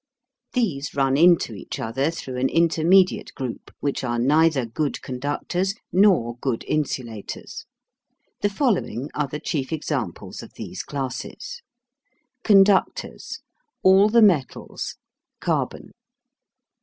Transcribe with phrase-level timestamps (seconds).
[0.53, 6.37] These run into each other through an intermediate group, which are neither good conductors nor
[6.37, 7.67] good insulators.
[8.41, 11.61] The following are the chief examples of these classes:
[12.43, 13.41] CONDUCTORS.
[13.83, 14.95] All the metals,
[15.39, 15.91] carbon.